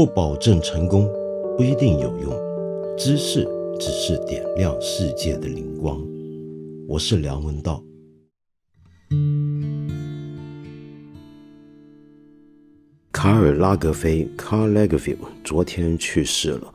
[0.00, 1.06] 不保证成功，
[1.58, 2.32] 不一定有用。
[2.96, 3.46] 知识
[3.78, 6.02] 只是点亮世界的灵光。
[6.88, 7.84] 我是梁文道。
[13.12, 16.74] 卡尔拉格菲 （Karl Lagerfeld） 昨天去世了。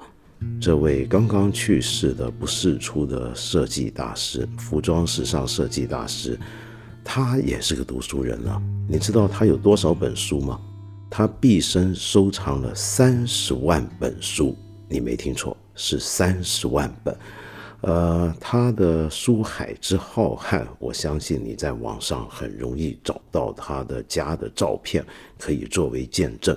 [0.62, 6.38] 这位刚刚去世的不世出的设计大师，服装时尚设计大师，
[7.04, 8.62] 他也是个读书人啊。
[8.88, 10.62] 你知道他有多少本书吗？
[11.18, 14.54] 他毕生收藏了三十万本书，
[14.90, 17.18] 你没听错，是三十万本。
[17.80, 25.06] 呃，他的书海之浩瀚，我相信你在网上很容易找到他的家的照片，
[25.40, 26.54] 可以作为见证。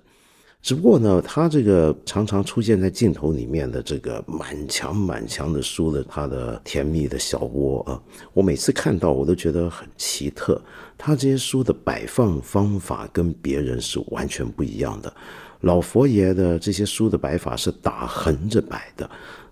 [0.68, 7.98] 只不过呢，他这个常常出现在镜头里面的这个满墙满墙的书的他的甜蜜的小窝啊，
[8.34, 10.60] 我每次看到我都觉得很奇特。
[10.98, 15.10] 他这些书的摆放方法跟别人是完全不一样的。
[15.62, 19.08] 老佛爷的这些书的摆法是打横着摆的。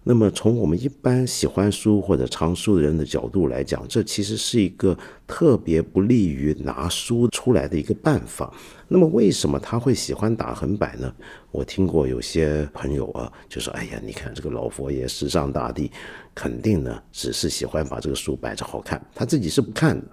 [0.09, 8.55] 那么从我们一般喜欢书或者藏书的人的角度来讲，这其实是一个特别不利于拿书出来的一个办法。
[8.87, 11.13] 那么为什么他会喜欢打横摆呢？
[11.51, 15.91] 我听过有些朋友啊，就说：“哎呀，你看这个老佛爷时尚大帝，
[16.33, 20.07] 肯定呢只是喜欢把这个书摆着好看，他自己是不看的。”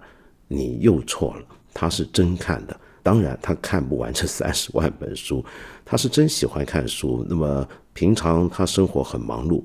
[0.50, 2.80] 你又错了，他是真看的。
[3.04, 5.44] 当然，他看不完这三十万本书，
[5.84, 7.26] 他是真喜欢看书。
[7.30, 9.62] 那么平常他生活很忙碌，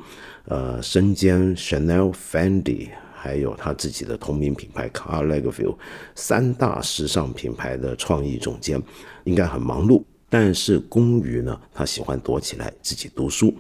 [0.46, 5.76] 呃，身兼 Chanel、Fendi，还有他自己的同名品牌 Karl Lagerfeld
[6.16, 8.82] 三大时尚品牌的创意总监，
[9.22, 10.02] 应该很忙碌。
[10.28, 13.54] 但是公余呢，他喜欢躲起来自己读书。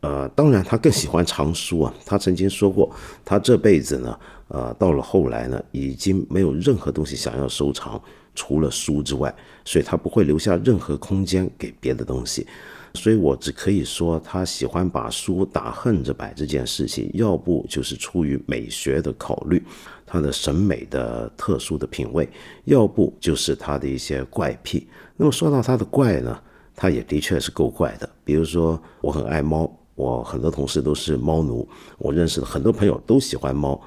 [0.00, 1.94] 呃，当然他更喜欢藏书啊。
[2.06, 2.90] 他曾经说过，
[3.24, 8.00] 他这辈子呢，呃，到了后来呢，已经没有任何东西想要收藏。
[8.38, 12.46] 除了书之外，所以他不会留下任何空间给别的东西，
[12.94, 19.60] 所以我只可以说，他喜欢把书打横着摆这件事情，要不就是出于美学的考虑，
[20.06, 22.28] 他的审美的特殊的品味，
[22.64, 24.86] 要不就是他的一些怪癖。
[25.16, 26.40] 那么说到他的怪呢，
[26.76, 28.08] 他也的确是够怪的。
[28.24, 31.68] 比如说，我很爱猫，我很多同事都是猫奴，
[31.98, 33.82] 我认识的很多朋友都喜欢猫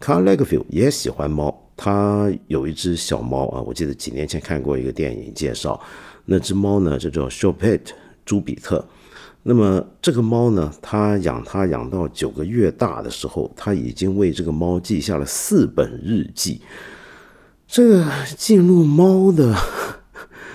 [0.00, 1.56] ，Karl Lagerfeld 也喜欢猫。
[1.84, 5.80] 他有一只小猫啊，我记得几年前看过一个电影介绍，
[6.24, 7.92] 那只猫呢就叫做 s h o p e t
[8.24, 8.86] 朱比特。
[9.42, 16.60] 那么这个猫呢，他养它养到九个月大的时候，他已经为这个猫记下了四本日记。
[17.66, 18.06] 这个
[18.36, 19.52] 记录猫的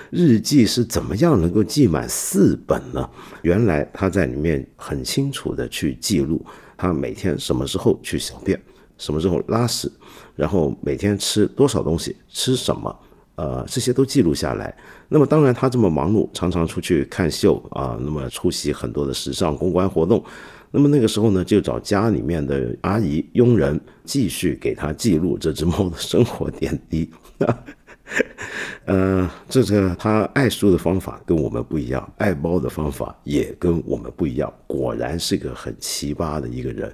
[0.10, 3.10] 日记是怎么样能够记满四本呢？
[3.42, 6.46] 原来他在里面很清楚的去记录
[6.78, 8.58] 他每天什么时候去小便，
[8.98, 9.92] 什么时候拉屎。
[10.36, 12.96] 然后每天吃多少东西，吃什么，
[13.38, 14.72] 呃，这些都记录下来。
[15.10, 20.24] 那么当然，他这么忙碌，常常出去看秀啊，那么出席很多的时尚公关活动。
[20.70, 27.10] 那么那个时候呢，就找家里面的阿姨、佣人继续给他记录这只猫的生活点滴。
[28.86, 34.54] 呃，这个他爱书的方法跟我们不一样，爱猫的方法也跟我们不一样。
[34.68, 36.94] 果然是个很奇葩的一个人。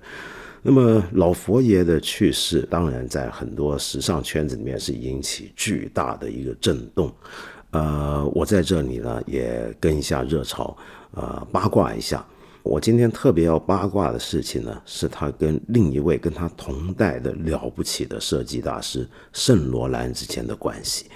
[0.66, 7.13] 那么老佛爷的去世，当然在很多时尚圈子里面是引起巨大的一个震动。
[7.72, 10.75] 呃，我在这里呢也跟一下热潮，
[11.12, 12.25] 呃，八卦一下。
[12.62, 21.07] 我今天特别要八卦的事情呢，是他跟另一位跟他同代的了不起的设计大师圣罗兰之间的关系。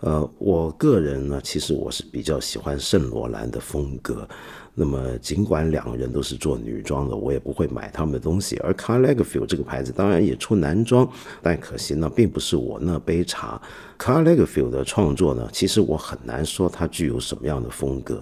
[0.00, 4.28] 呃，我个人呢，其实我是比较喜欢圣罗兰的风格。
[4.76, 8.56] 那么，尽管两个人都是做女装的，我也不会买他们的东西。
[8.56, 11.08] 而 Karl Lagerfeld 这个牌子当然也出男装，
[11.40, 13.60] 但可惜呢，并不是我那杯茶。
[13.96, 18.20] Karl Lagerfeld 的创作呢，其实我很难说它具有什么样的风格。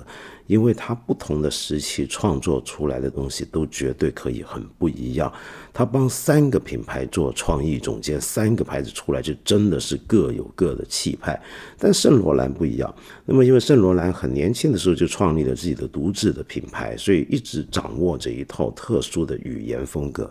[0.53, 5.33] 因为他不同的时期创作出来的东西都绝对可以很不一样。
[5.73, 11.41] 他帮三个品牌做创意总监，三个牌子出来就真的是各有各的气派。
[11.79, 12.95] 但圣罗兰不一样。
[13.25, 20.31] 那么因为圣罗兰很年轻的时候就创立了自己的独自的品牌，所以一直掌握着一套特殊的语言风格。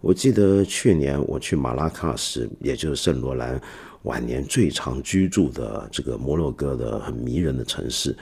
[0.00, 3.60] 我记得去年我去马拉喀什，也就是圣罗兰
[4.04, 8.16] 晚年最常居住的这个摩洛哥的很迷人的城市。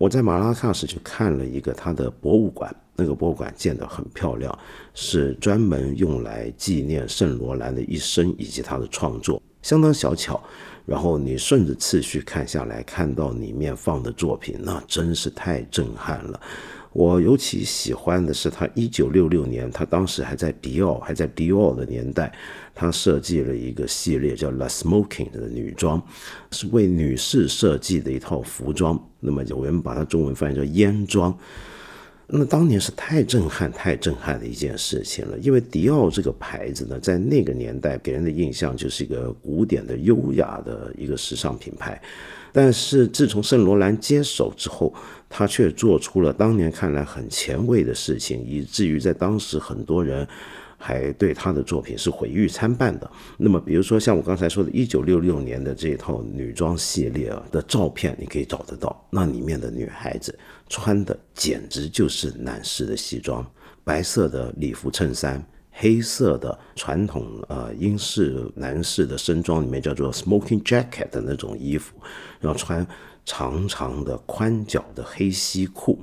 [0.00, 4.58] 我在马拉喀什去看了一个他的博物馆，那个博物馆建得很漂亮，
[4.94, 10.42] 是专门用来纪念圣罗兰的一生以及他的创作，相当小巧。
[10.86, 16.40] 然后你顺着次序看下来，看到里面放的作品，那真是太震撼了。
[16.92, 22.32] 我尤其喜欢的是他一九六六年，他当时还在迪奥，还在迪奥的年代，
[22.74, 26.02] 他设计了一个系列叫 La Smoking 的女装，
[26.50, 29.00] 是为女士设计的一套服装。
[29.20, 31.36] 那么我们把它中文翻译叫烟装。
[32.32, 35.38] 那当年是太震撼、太震撼的一件事情了。
[35.38, 42.00] 因为迪奥这个牌子呢，在那个年代给人的印象就是一个古典的、优雅的一个时尚品牌。
[42.52, 44.94] 但是自从圣罗兰接手之后，
[45.28, 50.26] 他却做出了当年看来很前卫的事情，以至于在当时很多人。
[50.82, 53.08] 还对他的作品是毁誉参半的。
[53.36, 59.06] 那么，比如说像我刚才说的，一九六六年的这一套女装系列啊的照片，你可以找得到。
[59.10, 60.36] 那里面的女孩子
[60.70, 63.46] 穿的简直就是男士的西装，
[63.84, 71.94] 白色的礼服衬衫，黑色的传统呃英式男士的身装，里面叫做 smoking jacket 的那种衣服，
[72.40, 72.86] 然后穿
[73.26, 75.98] 长长的宽脚的黑西裤，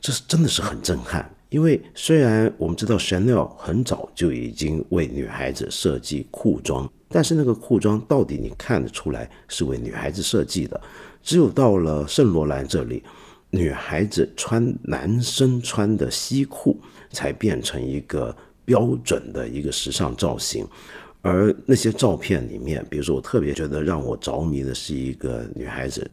[0.00, 1.30] 这是真的是很震撼。
[1.50, 10.78] 因为虽然我们知道 Chanel 很早就已经为女孩子设计裤装，但是那个裤装到底你看得出来是为女孩子设计的？
[11.22, 13.02] 只有到了圣罗兰这里，
[13.50, 16.78] 女孩子穿男生穿的西裤
[17.10, 18.34] 才变成一个
[18.64, 20.66] 标准的一个时尚造型。
[21.22, 26.08] 而那些照片里面，比如说我特别觉得让我着迷的是一个女孩子。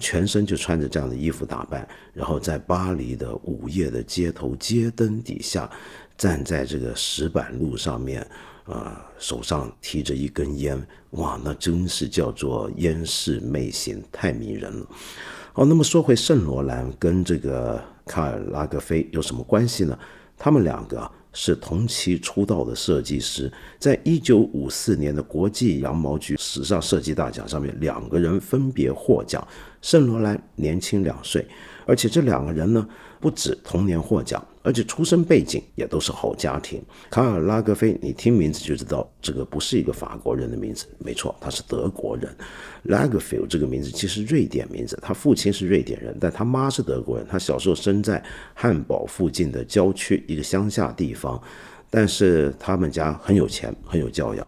[0.00, 5.70] 全身就穿着这样的衣服打扮，然后在巴黎的午夜的街头街灯底下，
[6.16, 8.26] 站在这个石板路上面，
[8.64, 10.80] 啊，手上提着一根烟，
[11.10, 14.86] 哇，那真是叫做烟视媚行，太迷人了。
[15.52, 19.98] 好，那么说回圣罗兰跟这个卡尔拉格菲有什么关系呢？
[20.38, 29.46] 他们两个是同期出道的设计师，在一九五四年的国际羊毛局时尚设计大奖上面，两个人分别获奖。
[29.82, 31.46] 圣罗兰年轻两岁，
[31.86, 32.86] 而且这两个人呢，
[33.18, 36.82] 不止同年获奖，而且出身背景也都是好家庭。
[37.10, 42.34] 卡尔拉格菲，你听名字就知道，这个不是一个法国人的名字，没错，他是德国人。
[42.84, 47.26] 拉格菲这个名字其实瑞典名字，他父亲是瑞典人，但他妈是德国人。
[47.28, 48.22] 他小时候生在
[48.54, 51.40] 汉堡附近的郊区一个乡下地方，
[51.88, 54.46] 但是他们家很有钱，很有教养。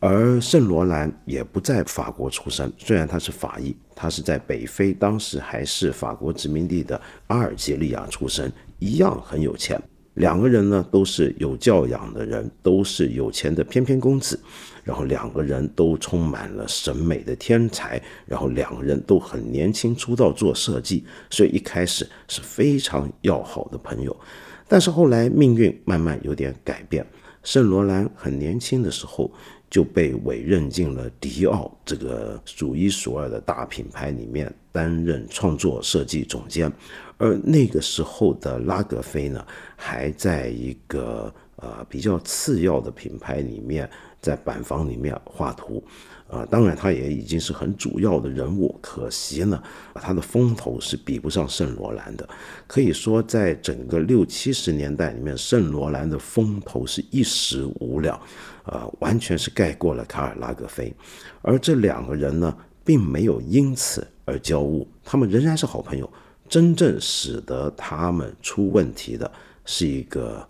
[0.00, 9.80] 而圣罗兰也不在法国出生，虽然他是法裔，他是在北非，当时还是法国殖民地的阿尔及利亚出生，一样很有钱。
[10.14, 14.38] 两个人呢都是有教养的人，都是有钱的翩翩公子，
[14.84, 24.16] 然后两个人都充满了审美的天才，然后两个人都很年轻出道做设计，所以一开始是非常要好的朋友。
[24.68, 27.04] 但是后来命运慢慢有点改变，
[27.42, 29.28] 圣罗兰很年轻的时候。
[29.70, 36.72] 就被委任进了迪奥这个数一数二的大品牌里面担任创作设计总监，
[37.16, 39.44] 而那个时候的拉格菲呢，
[39.76, 43.88] 还在一个呃比较次要的品牌里面，
[44.20, 45.82] 在板房里面画图。
[46.28, 48.78] 啊，当然，他也已经是很主要的人物。
[48.82, 49.62] 可惜呢，
[49.94, 52.28] 他的风头是比不上圣罗兰的。
[52.66, 58.20] 可以说，在整个六七十年代里面，圣罗兰的风头是一时无两，
[58.68, 60.94] 啊，完全是盖过了卡尔拉格菲。
[61.42, 66.10] 而这两个人呢，并没有因此而交恶，他们仍然是好朋友。
[66.48, 69.30] 真正使得他们出问题的
[69.64, 70.46] 是一个。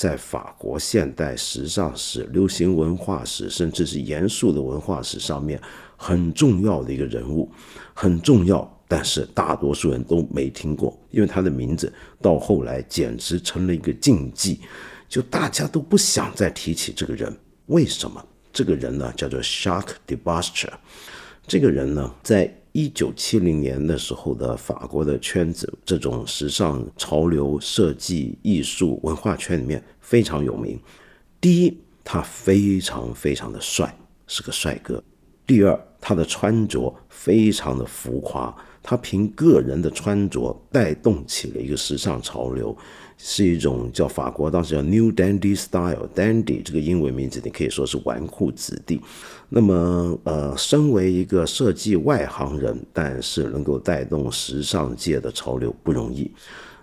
[0.00, 5.60] 在法国现代时尚史、流行文化史，甚至是严肃的文化史上面
[5.94, 7.52] 很重要的一个人物，
[7.92, 14.60] 很重要，但是大多数人都没听过，因为他的名字到后来简直成了一个禁忌，
[15.06, 17.36] 就大家都不想再提起这个人。
[17.70, 18.24] 为什么？
[18.52, 20.78] 这个人呢，叫做 Jacques de b a s t e r
[21.46, 30.76] 这个人呢，在一九七零年的时候的法国的圈子，这种时尚潮流、设计、艺术、文化圈里面非常有名。
[31.40, 33.96] 第一，他非常非常的帅，
[34.26, 35.00] 是个帅哥；
[35.46, 42.76] 第二，他的穿着非常的浮夸，他凭个人的穿着带动起了一个时尚潮流。
[43.22, 48.98] 是一种叫法国当时叫 New Dandy Style，Dandy 这个英文名字你可以说是纨绔子弟。
[49.50, 56.30] 那么，呃，身为一个设计外行人，但是能够带动时尚界的潮流不容易。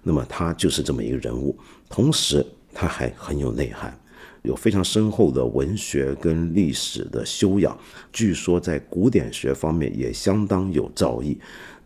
[0.04, 1.58] 那么他就是这么一个人物，
[1.90, 3.98] 同时他还很有内涵，
[4.44, 7.76] 有非常深厚的文学跟历史的修养，
[8.14, 11.36] 据说在古典学方面也相当有造诣。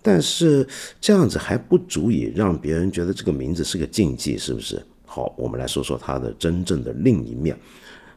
[0.01, 0.67] 但是
[0.99, 4.83] 这样子还不足以让别人觉得这个名字是个禁忌，是不是？
[5.05, 7.57] 好，我们来说说他的真正的另一面。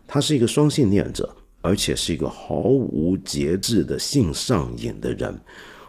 [0.07, 5.39] 他是一个双性恋者，而且是一个毫无节制的性上瘾的人，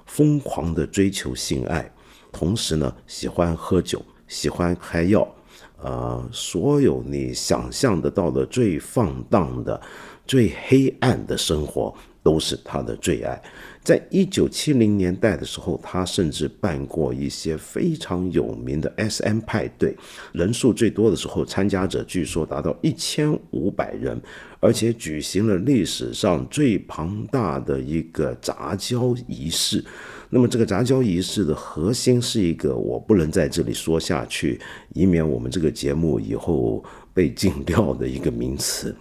[0.05, 1.91] 疯狂的追求性爱，
[2.31, 5.27] 同时呢喜欢喝酒，喜欢开药，
[5.81, 9.79] 呃，所有你想象得到的最放荡的、
[10.25, 11.93] 最黑暗的生活。
[12.25, 13.39] 都是他的最爱。
[13.83, 19.95] 在一九七零年代的时候，他甚至办过一些非常有名的 S.M 派对，
[20.31, 24.19] 人数最多的时候，参加者据说达到一千五百人，
[24.59, 29.85] 而且举行了历史上最庞大的一个杂交仪式。
[30.31, 34.59] 那么，这个杂交仪式的核心是一个我不能在这里说下去，
[34.95, 38.95] 以免我们这个节目以后被禁掉的一个名词。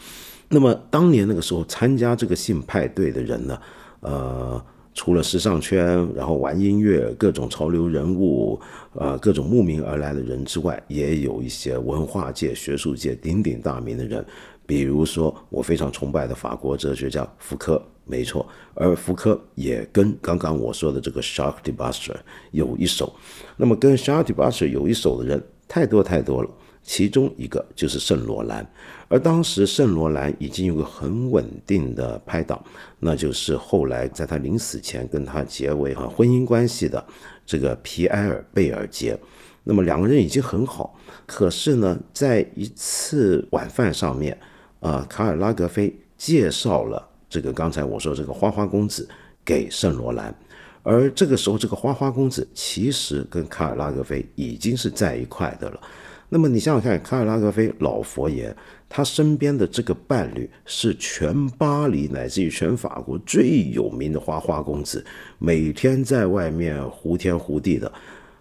[0.54, 3.58] 那么，当年那个时候参加这个性派对的人呢，
[4.00, 4.64] 呃。
[4.96, 8.56] 除了时尚圈，然后玩音乐、各种潮流人物，
[8.92, 14.25] 呃，各种慕名而来的人之外，也有一些文化界、学术界鼎鼎大名的人，
[14.64, 22.16] 比如说我非常崇拜的法国哲学家福柯，没错，而福柯也跟刚刚我说的这个 Shark d e b u s t e r
[22.52, 23.12] 有一手。
[23.56, 26.49] 那么跟 Shark d e b u s t e r 有一手的人太多太多了，
[26.85, 28.64] 其中一个就是圣罗兰。
[29.09, 32.62] 而当时圣罗兰已经有个很稳定的拍档，
[33.00, 37.05] 那就是后来在他临死前跟他结为哈婚姻关系的
[37.45, 39.19] 这个皮埃尔贝尔杰。
[39.62, 40.95] 那么两个人已经很好，
[41.26, 44.38] 可是呢，在一次晚饭上面，
[44.81, 49.09] 啊，卡尔拉格菲介绍了这个刚才我说这个花花公子
[49.43, 50.35] 给圣罗兰，
[50.83, 55.81] 而这个时候这个花花公子其实跟卡尔拉格菲已经是在一块的了。
[56.28, 58.54] 那么你想想看，卡尔拉格菲老佛爷。
[58.88, 65.04] 他身边的这个伴侣是全巴黎乃至于全法国最有名的花花公子，
[65.40, 67.93] 每天在外面胡天胡地的。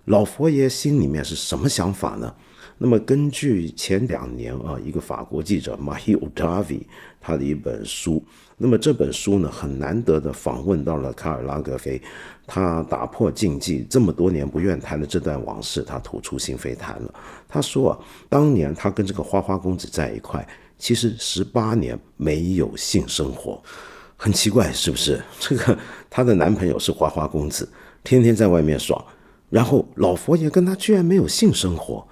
[0.06, 2.32] 老佛爷心里面是什么想法呢？
[2.78, 6.82] 那么根据前两年啊，一个法国记者 Mahi Otavi
[7.20, 8.24] 他的一本书，
[8.58, 12.02] 那么这本书呢很难得的访问到了卡尔拉格菲。
[12.46, 17.14] 他打破禁忌，这么多年不愿谈的这段往事，他吐出心扉谈了。
[17.48, 20.46] 他说啊，当年他跟这个花花公子在一块，
[20.78, 23.64] 其实十八年没有性生活，
[24.18, 25.22] 很奇怪，是不是？
[25.40, 25.78] 这个
[26.10, 27.68] 她的男朋友是花花公子，
[28.04, 29.02] 天天在外面爽，
[29.50, 32.06] 然后老佛爷跟他居然没有性生活。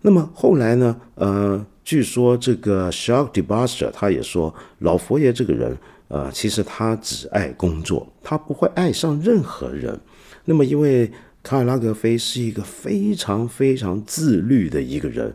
[0.00, 0.96] 那么后来呢？
[1.16, 5.78] 呃，据说这个 Shark d e b u s t e r 他也说，老佛爷这个人。
[6.08, 9.98] 呃，其实他只爱工作，他不会爱上任何人。
[10.44, 11.10] 那么，因为
[11.42, 15.34] 卡尔拉格菲是一个非常非常自律的一个人，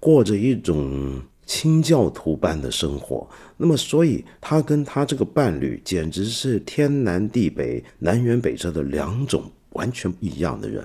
[0.00, 3.24] 过着一种清教徒般的生活。
[3.56, 10.84] 那么，所以他跟他这个伴侣简直是天南地北、南辕北辙的两种完全不一样的人。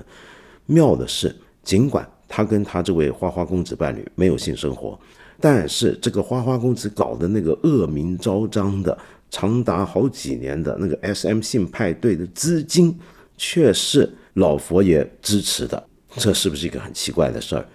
[0.67, 4.99] 妙的是，尽管他跟他这位花花公子伴侣没有性生活，
[5.39, 8.97] 但是这个花花公子搞的那个恶名昭彰的。
[9.29, 12.95] 长达好几年的那个 S.M 性派对的资金，
[13.35, 15.83] 却是老佛爷支持的，
[16.17, 17.65] 这是不是一个很奇怪的事儿？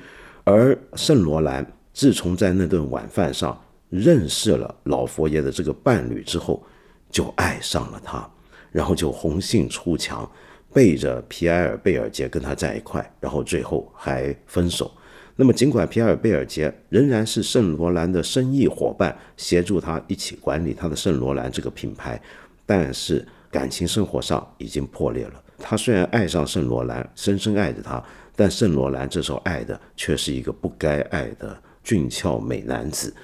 [0.45, 3.61] 而圣罗兰自从在那顿晚饭上
[3.91, 6.63] 认识了老佛爷的这个伴侣之后，
[7.11, 8.29] 就爱上了他，
[8.71, 10.31] 然后就红杏出墙，
[10.73, 14.91] 背着皮埃尔贝尔杰跟他在一块，然后最后还分手。
[15.37, 22.21] 那么，尽管皮埃尔贝尔杰仍然是圣罗兰的生意伙伴，协助他一起管理他的圣罗兰这个品牌，
[22.67, 25.43] 但是感情生活上已经破裂了。
[25.59, 28.03] 他虽然爱上圣罗兰，深深爱着他，
[28.35, 33.15] 但圣罗兰这时候爱的却是一个不该爱的俊俏美男子。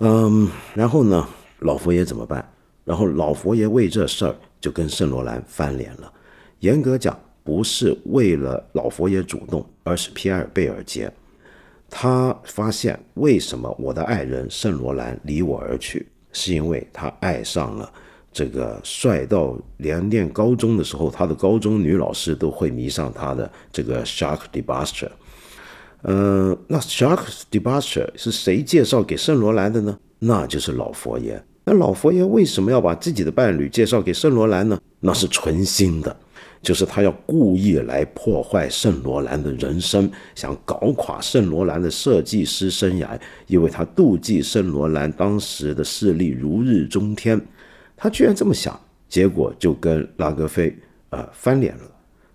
[0.00, 1.28] 嗯，然后呢，
[1.60, 2.52] 老佛爷怎么办？
[2.84, 6.12] 然后老佛爷为这事儿就跟圣罗兰翻脸了。
[6.60, 7.18] 严格讲。
[7.44, 11.10] 不是为了老佛爷主动，而是皮埃尔贝尔杰。
[11.88, 17.90] 他发现为什么我的爱人圣罗兰离我而去，是因为他爱上了
[18.30, 25.12] 这个帅到连念高中的时候，他的高中女老师都会迷上他的这个 Shark d e b u s t e r
[26.02, 29.98] 嗯，那 Shark d e b u s t e r 是谁介绍给圣罗兰的呢？
[30.18, 31.42] 那就是老佛爷。
[31.64, 34.78] 那老佛爷为什么要把自己的伴侣介绍给圣罗兰呢？
[35.00, 36.14] 那是存心的。
[36.60, 47.40] 就是他要故意来破坏圣罗兰的人生，想搞垮圣罗兰的设计师生涯，因为他妒忌圣罗兰当时的势力如日中天。
[47.96, 50.76] 他居然这么想，结果就跟拉格菲
[51.10, 51.84] 呃翻脸了。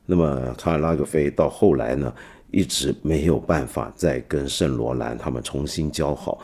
[0.05, 2.13] 那么卡尔拉格菲到后来呢，
[2.51, 6.39] 一直没有办法再跟圣罗兰他们重新交好，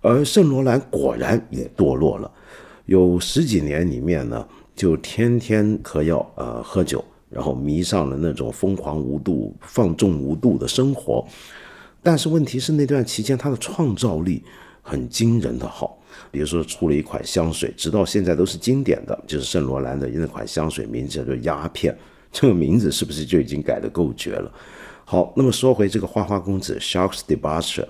[0.00, 2.30] 而圣罗兰果然也堕落了，
[2.86, 7.04] 有十几年里面呢，就天天嗑药呃喝酒。
[7.32, 11.26] 然后迷上了那种疯狂无度、放纵无度的生活，
[12.02, 14.42] 但是问题是那段期间他的创造力
[14.82, 15.98] 很惊人的好，
[16.30, 21.96] 比如说出了一款香水，直到现在都是经典的，就是圣罗兰的那款香水，名字叫做鸦片，
[22.30, 24.52] 这个名字是不是就已经改得够绝了？
[25.04, 27.88] 好，那么说回这个花花公子 Sharks d e b u s t e r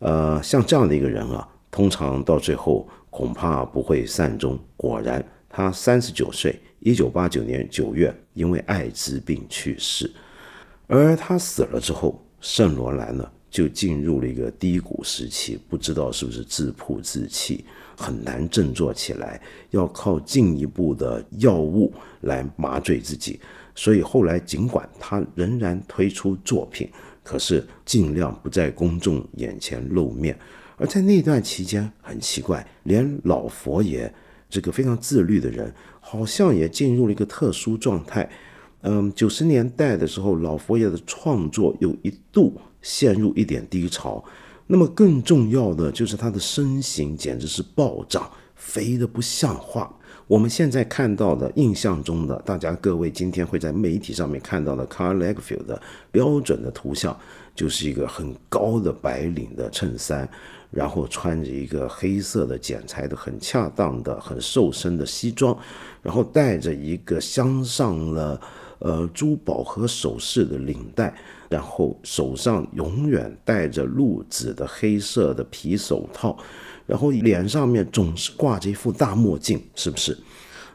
[0.00, 4.58] 呃，像这样的一个人啊，通常到最后恐怕不会善终。
[4.76, 10.10] 果然，他三十九岁，一九八九年九月因为艾滋病去世。
[10.86, 17.64] 而他死了之后，圣罗兰呢就进入了一个低谷时期，不知道是不是自暴自弃，
[17.96, 23.38] 很难振作起来，要靠进一步的药物来麻醉自己。
[23.74, 26.90] 所以后来，尽管他仍然推出作品，
[27.22, 30.36] 可是尽量不在公众眼前露面。
[30.76, 34.12] 而在那段期间，很奇怪，连老佛爷
[34.50, 38.28] 这个非常自律的人，好像也进入了一个特殊状态。
[38.82, 44.22] 嗯，九十年代的时候，老佛爷的创作有一度陷入一点低潮。
[44.66, 49.94] 那么更重要的就是他的身形简直是暴涨，肥得不像话。
[50.26, 57.18] 我们现在看到的印象中的，大家各位今天会在媒体上面看到的 Carl Lagerfeld 的标准的图像，
[57.54, 60.28] 就是一个很高的白领的衬衫，
[60.70, 65.56] 然后穿着一个黑色的剪裁的很恰当的很瘦身的西装，
[66.02, 68.40] 然后戴着一个镶上了
[68.78, 71.14] 呃珠宝和首饰的领带，
[71.48, 76.36] 然后手上永远戴着露指的黑色的皮手套。
[76.86, 80.16] 然后脸上面总是挂着一副大墨镜，是不是？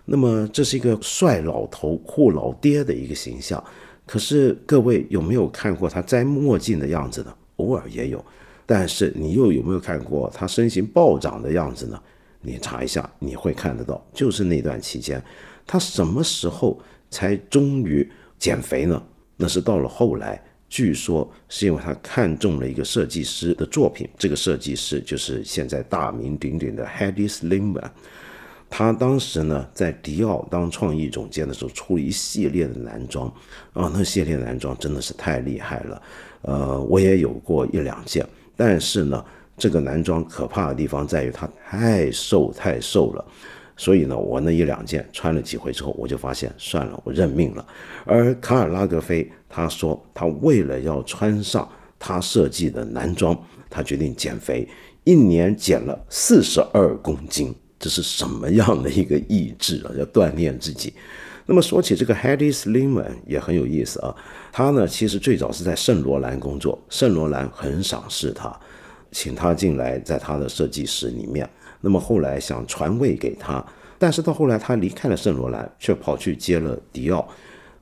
[0.05, 3.61] 那么这是一个帅老头、酷老爹的一个形象。
[4.05, 7.33] 可是各位有没有看过他摘墨镜的样子呢？
[7.57, 8.23] 偶尔也有。
[8.65, 12.01] 但是你又有没有看过他身形暴涨的样子呢？
[12.41, 14.03] 你查一下，你会看得到。
[14.13, 15.23] 就是那段期间，
[15.65, 16.79] 他什么时候
[17.09, 18.07] 才终于
[18.37, 19.01] 减肥呢？
[19.37, 20.41] 那是到了后来。
[20.67, 27.89] 据说是因为他看中了一个设计师的作品，这个设计师就是现在大名鼎鼎的 Hedy Slimane。
[28.67, 33.27] 他当时呢在迪奥当创意总监的时候，出了一系列的男装，
[33.73, 36.01] 啊，那系列男装真的是太厉害了。
[36.41, 39.23] 呃，我也有过一两件，但是呢，
[39.57, 43.25] 这个男装可怕的地方在于它太瘦太瘦了。
[43.77, 47.67] 所以呢，我那一两件穿了几回之后，我就发现算了，我认命了。
[48.05, 51.67] 而卡尔拉格菲他说，他为了要穿上
[51.99, 53.37] 他设计的男装，
[53.69, 54.65] 他决定减肥，
[55.03, 57.53] 一年减了四十二公斤。
[57.77, 59.91] 这是什么样的一个意志啊？
[59.97, 60.93] 要锻炼自己。
[61.45, 64.15] 那么说起这个 Hedy Slimane 也很有意思啊。
[64.51, 68.57] 他呢，其实最早是在圣罗兰工作，圣罗兰很赏识他，
[69.11, 71.47] 请他进来，在他的设计室里面。
[71.81, 73.63] 那么后来想传位给他，
[73.99, 77.27] 但是到后来他离开了圣罗兰，却跑去接了迪奥，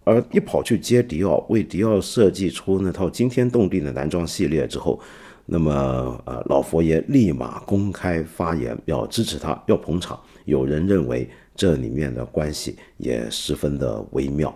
[0.04, 4.99] 而一跑去接迪奥，为迪奥设计出那套惊天动地的男装系列之后，
[5.45, 5.71] 那么
[6.26, 10.19] 呃老佛爷立马公开发言要支持他，要捧场。
[10.43, 14.53] 有人认为这里面的关系也十分的微妙。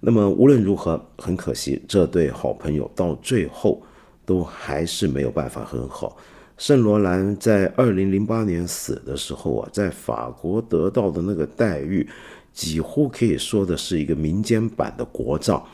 [0.00, 3.82] 那么无论如何，很可惜这对好朋友到最后
[4.24, 6.16] 都还是没有办法很好。
[6.56, 12.08] 圣罗兰在二零零八年死的时候啊，在法国得到的那个待遇，
[12.52, 15.64] 几乎可以说的是一个民间版的国葬。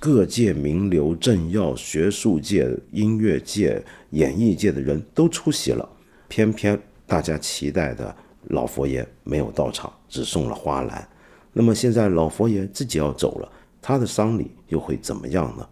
[0.00, 3.80] 各界名流、政要、学术界、音乐界、
[4.10, 5.88] 演艺界的人都出席了，
[6.26, 8.12] 偏偏大家期待的
[8.52, 11.06] 老佛爷没有到场，只送了花篮。
[11.52, 15.66] 那么现在老佛爷自己要走了，他的丧礼又会怎么样呢？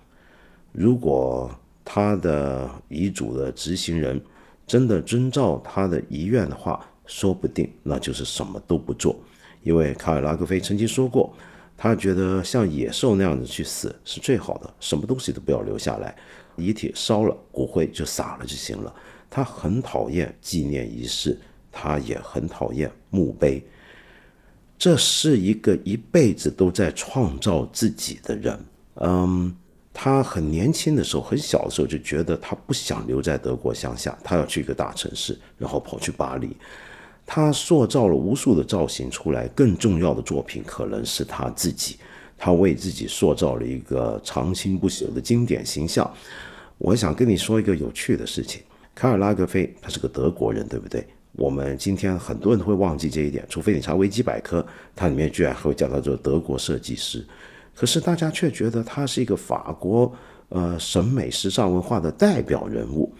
[0.72, 1.50] 如果
[1.84, 4.20] 他的遗嘱的执行人，
[4.66, 9.14] 真的遵照他的遗愿的话，说不定那就是什么都不做。
[9.62, 11.34] 因为卡尔拉格菲曾经说过，
[11.76, 16.16] 他觉得像野兽那样子去死是最好的，什么东西都不要留下来，
[16.56, 18.94] 遗体烧了，骨灰就撒了就行了。
[19.28, 21.38] 他很讨厌纪念仪式，
[21.70, 23.62] 他也很讨厌墓碑。
[24.78, 28.64] 这是一个一辈子都在创造自己的人，
[28.96, 29.56] 嗯。
[29.92, 36.56] 他很年轻的时候，很小的时候就觉得他不想留在德国乡下，他要去一个大城市，然后跑去巴黎。
[37.26, 41.96] 他塑造了无数的造型出来，更重要的作品可能是他自己。
[42.38, 46.08] 他为自己塑造了一个长青不朽的经典形象。
[46.78, 48.62] 我想跟你说一个有趣的事情：
[48.94, 51.04] 卡尔拉格菲他是个德国人，对不对？
[51.32, 54.64] 我们今天很多人都会忘记这一点，除非你查维基百科，
[54.94, 57.24] 它里面居然还会叫他做德国设计师。
[57.74, 60.12] 可是大家却觉得他是一个法国
[60.50, 63.12] 呃审美时尚文化的代表人物。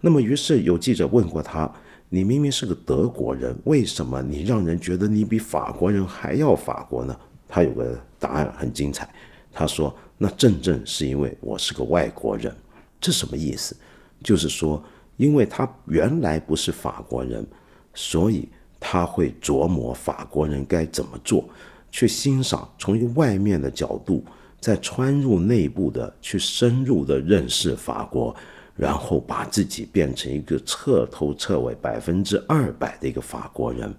[0.00, 1.70] 那么，于是有记者问过他
[2.08, 7.14] ：“你明明是个德国人，为什么你让人觉得你比法国人还要法国呢？”
[7.46, 9.08] 他有个答案很精彩，
[9.52, 12.52] 他说：“那正正是因为我是个外国人。”
[13.00, 13.76] 这什么意思？
[14.24, 14.82] 就是说，
[15.20, 17.46] 因为他原来不是法国人，
[17.92, 18.48] 所以
[18.80, 21.46] 他会琢磨法国人该怎么做。
[21.90, 24.24] 去欣赏，从一个外面的角度，
[24.60, 28.34] 再穿入内部的去深入的认识法国，
[28.74, 33.94] 然后把自己变成一个彻头彻尾百分之二百的一个法国人。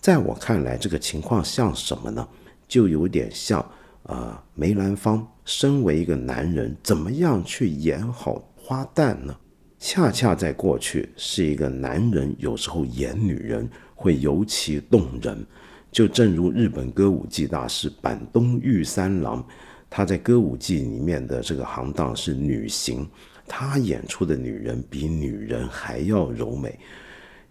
[0.00, 2.26] 在我看来，这个情况像什么呢？
[2.66, 3.62] 就有点像，
[4.04, 9.36] 呃，梅兰芳身为一个男人，怎么样去演好花旦呢？
[9.78, 15.46] 恰恰在过去，是一个男人有时候演女人会尤其动人。
[15.90, 19.42] 就正如日本歌舞伎大师板东玉三郎，
[19.88, 23.08] 他在歌舞伎里面的这个行当是女行，
[23.46, 26.78] 他演出的女人比女人还要柔美。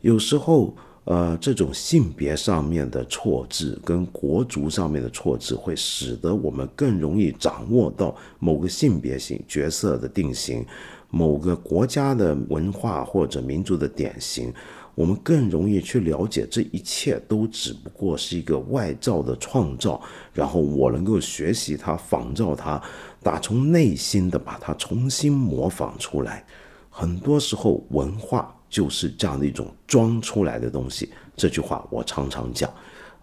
[0.01, 10.63] 有时候，呃，这种性别上面的错置跟国族上面的错置，会使得我们更容易掌握到某个性别性角色的定型。
[11.09, 14.53] 某个国家的文化或者民族的典型，
[14.93, 20.01] 我们更容易去了解这一切都只不过是一个外造的创造，
[20.33, 22.81] 然后我能够学习它、仿照它，
[23.23, 26.43] 打从内心的把它重新模仿出来。
[26.89, 31.09] 很多时候，文化就是这样的一种装出来的东西。
[31.35, 32.69] 这句话我常常讲：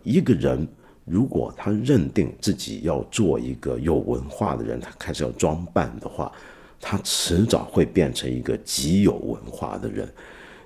[0.04, 0.66] 一个人
[1.04, 6.32] 如果他认定自己要做一个有文化的人，他开始要装扮的话。
[6.80, 10.08] 他迟早会变成一个极有文化的人，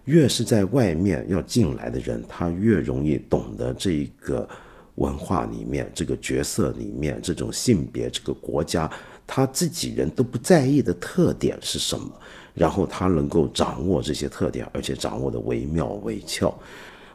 [0.05, 4.49] 越是在外面要进来的人，他越容易懂得这一个
[4.97, 8.91] 文化里面、这个角色里面、这种性别、这个国家
[9.27, 12.11] 他自己人都不在意的特点是什么，
[12.55, 16.53] 然后他能够掌握这些特点，而且掌握的惟妙惟肖。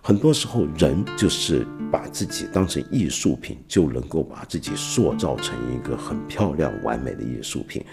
[0.05, 7.83] 很多时候，人就是把自己当成艺术品，就能够把自己塑造成一个很漂亮、完美的艺术品。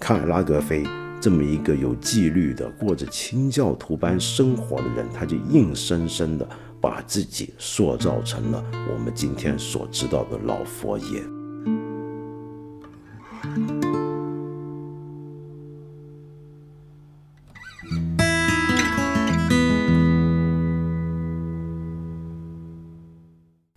[0.00, 0.84] 卡拉格菲
[1.20, 6.46] 这么一个有纪律的、过着清教徒般生活的人，他就硬生生的
[6.78, 11.22] 把自己塑造成了我们今天所知道的老佛爷。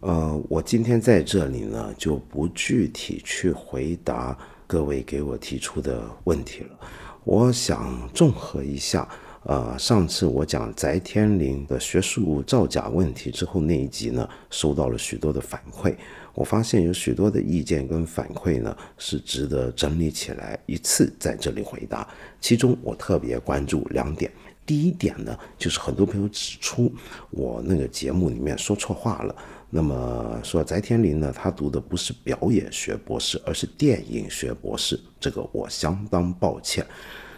[0.01, 4.37] 呃，我今天在这里呢，就不具体去回答。
[4.67, 6.77] 各位给我提出的问题了，
[7.23, 9.07] 我想综合一下。
[9.43, 15.95] 呃，上次我讲翟天临的学术造假问题之后那一集呢，收到了许多的反馈。
[16.33, 22.05] 我发现有许多的意见跟反馈呢，是值得整理起来一次在这里回答。
[22.41, 24.29] 其中我特别关注两点。
[24.65, 26.91] 第一点呢，就是很多朋友指出
[27.29, 29.33] 我那个节目里面说错话了。
[29.69, 34.97] 那么说，翟天临呢，他读的不是表演学博士，而是电影学博士。
[35.19, 36.85] 这个我相当抱歉。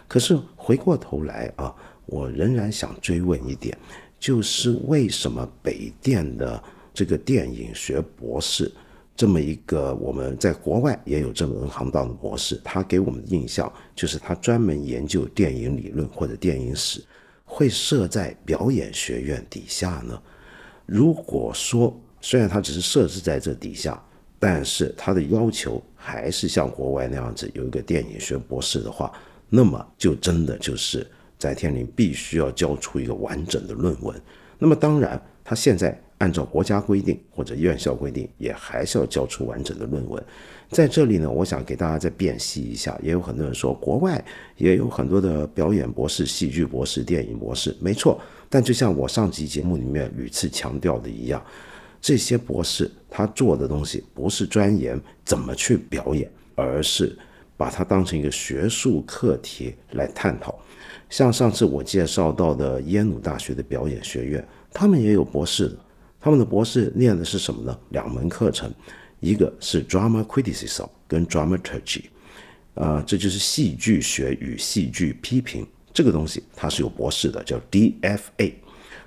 [0.06, 1.74] 可是回过头来啊，
[2.06, 3.76] 我仍然想追问一点，
[4.18, 6.62] 就是为什么北电的
[6.94, 8.70] 这个电影学博士
[9.16, 17.04] 这么一个我们在国外也有这么行当的博士，他给我们的印象就是他专门研究电影理论或者电影史，
[17.44, 20.20] 会设在表演学院底下呢？
[20.86, 24.02] 如果说，虽然他只是设置在这底下，
[24.38, 29.12] 但是他的要求还是像国外那样子有一个电影学博士的话，
[29.48, 31.06] 那么就真的就是
[31.38, 34.14] 翟天临必须要交出一个完整的论文。
[34.58, 40.22] 那么当然，他现在按照国家规定或者院校规定，也还是要交出完整的论文。
[40.68, 44.22] 在这里呢，我想给大家再辨析一下，也有很多人说国外
[44.56, 48.20] 也有很多的表演博士、戏剧博士、电影博士，没错。
[48.48, 51.42] 但就像我上集节目里面屡次强调的一样。
[52.00, 57.16] 这些博士他做的东西不是钻研怎么去表演，而是
[57.56, 60.58] 把它当成一个学术课题来探讨。
[61.10, 65.76] 像上次我介绍到的耶鲁大学的表演学院，他们也有博士的。
[66.20, 67.78] 他们的博士念的是什么呢？
[67.90, 68.72] 两门课程，
[69.20, 72.04] 一个是 drama criticism 跟 dramaturgy，
[72.74, 78.52] 啊，这就是戏剧学与戏剧批评这个东西，它是有博士的，叫 DFA。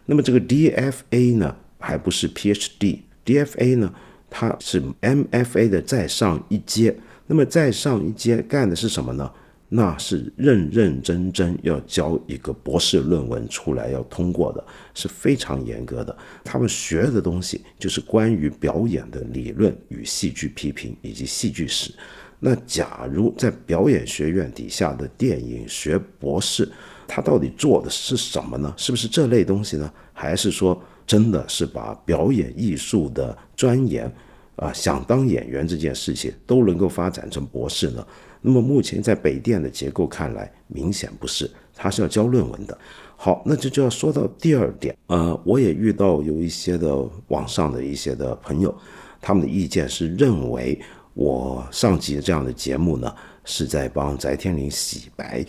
[0.05, 1.55] 那么这个 DFA 呢？
[1.83, 3.93] 还不是 PhD，DFA 呢？
[4.29, 6.95] 它是 MFA 的再上一阶。
[7.27, 9.29] 那么再上一阶干的是什么呢？
[9.67, 16.15] 那是认认真真要交一个博士论文出来，要通过的，是非常严格的。
[16.41, 21.93] 他们学的东西就是关于表演的理论与戏剧批评以及戏剧史。
[22.39, 26.71] 那假如在表演学院底下的电影学博士，
[27.07, 28.73] 他到底做的是什么呢？
[28.77, 29.91] 是不是这类东西呢？
[30.13, 30.81] 还是说？
[31.05, 34.11] 真的是把表演艺术的钻研，
[34.55, 38.05] 啊，想当演员这件事情都能够发展成博士呢？
[38.41, 42.77] 那么目前在北电的结构看来，明显不是，他是要交论文的。
[43.15, 46.93] 好，那这就要说到第二点，呃，我也遇到有一些的
[47.29, 48.75] 网上的一些的朋友，
[49.21, 50.77] 他们的意见是认为
[51.13, 53.13] 我上集这样的节目呢，
[53.45, 55.45] 是在帮翟天临洗白。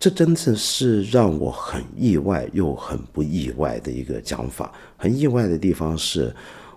[0.00, 4.72] 这真的是让我很意外又很不意外的一个讲法。
[4.96, 6.34] 很意外的地方是，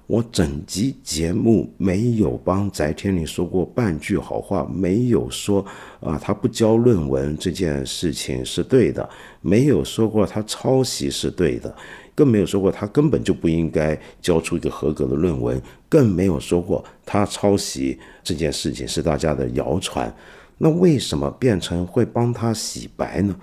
[0.08, 5.66] 我整集节目没有帮翟天临说过半句好话，没有说
[6.02, 9.10] 啊他不交论文这件事情是对的，
[9.40, 11.74] 没有说过他抄袭是对的，
[12.14, 20.14] 更没有说过他根本就不应该交出一个合格的论文，更没有说过他抄袭这件事情是大家的谣传。
[20.64, 23.36] 那为什么变成会帮他洗白呢？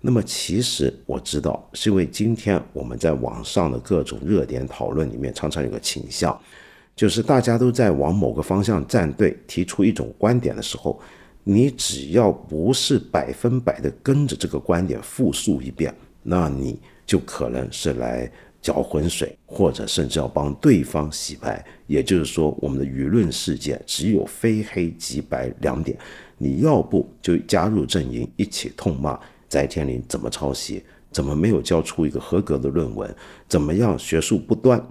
[0.00, 6.40] 那么其实我知道，是因为今天我们在网上的各种热点讨论里面，常常有个倾向，
[6.94, 11.00] 就是大家都在往某个方向站队，提出一种观点的时候，
[11.42, 18.30] 你只要不是百分百的跟着这个观点复述一遍，那你就可能是来
[18.62, 21.66] 搅浑水，或者甚至要帮对方洗白。
[21.88, 25.98] 也就是说，我们的舆论世界只有非黑即白两点。
[26.38, 33.12] 你要不就加入阵营，一起痛骂翟天临怎么抄袭，怎么没有交出一个合格的论文，
[33.48, 34.82] 怎么样学术不端？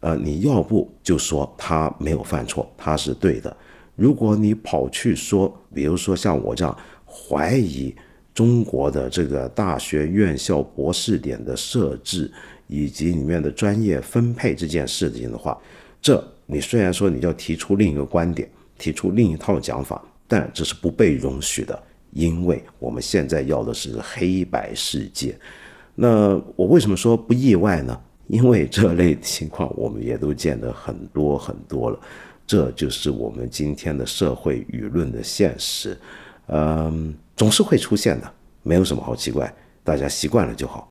[0.00, 3.54] 呃，你要不就说他没有犯错，他是对的。
[3.96, 7.94] 如果你跑去说，比如说像我这样怀疑
[8.32, 12.30] 中国的这个大学院校博士点的设置
[12.68, 15.58] 以及里面的专业分配这件事情的话，
[16.00, 18.48] 这你虽然说你要提出另一个观点，
[18.78, 20.00] 提出另一套讲法。
[20.28, 25.36] 但这是不被容许的，因为我们现在要的是黑白世界。
[25.94, 27.98] 那我为什么说不意外呢？
[28.28, 31.98] 因为这类情况我们也都见得很多很多了，
[32.46, 35.98] 这就是我们今天的社会舆论的现实。
[36.48, 38.30] 嗯，总是会出现的，
[38.62, 39.50] 没有什么好奇怪，
[39.82, 40.90] 大家习惯了就好。